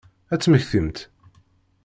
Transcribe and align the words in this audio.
Ad 0.33 0.39
temmektimt? 0.41 0.97